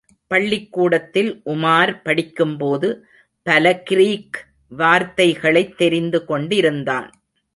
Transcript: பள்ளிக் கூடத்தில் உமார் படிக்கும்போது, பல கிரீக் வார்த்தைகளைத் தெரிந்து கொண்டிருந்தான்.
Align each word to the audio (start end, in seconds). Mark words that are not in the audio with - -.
பள்ளிக் 0.27 0.71
கூடத்தில் 0.71 1.41
உமார் 1.45 2.01
படிக்கும்போது, 2.03 3.05
பல 3.43 3.79
கிரீக் 3.79 4.47
வார்த்தைகளைத் 4.77 5.77
தெரிந்து 5.77 6.25
கொண்டிருந்தான். 6.25 7.11